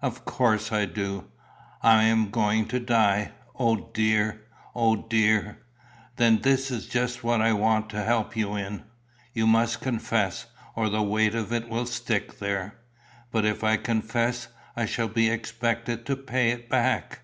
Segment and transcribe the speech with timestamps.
[0.00, 1.24] "Of course I do.
[1.82, 3.32] I am going to die.
[3.58, 4.42] O dear!
[4.76, 5.58] O dear!"
[6.18, 8.84] "Then that is just what I want to help you in.
[9.32, 12.76] You must confess, or the weight of it will stick there."
[13.32, 17.18] "But, if I confess, I shall be expected to pay it back?"